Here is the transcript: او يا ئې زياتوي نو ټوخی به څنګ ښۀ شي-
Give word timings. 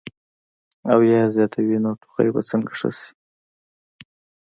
او 0.91 0.99
يا 1.09 1.17
ئې 1.25 1.31
زياتوي 1.35 1.77
نو 1.83 1.91
ټوخی 2.01 2.29
به 2.33 2.41
څنګ 2.49 2.65
ښۀ 2.77 2.89
شي- 3.01 3.09